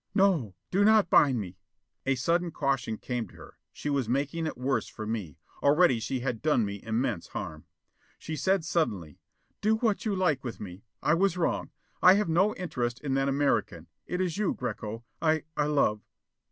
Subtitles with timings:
[0.15, 1.59] "No, do not bind me."
[2.07, 3.59] A sudden caution came to her.
[3.71, 5.37] She was making it worse for me.
[5.61, 7.65] Already she had done me immense harm.
[8.17, 9.19] She said suddenly,
[9.61, 10.85] "Do what you like with me.
[11.03, 11.69] I was wrong.
[12.01, 13.85] I have no interest in that American.
[14.07, 16.01] It is you, Greko, I I love."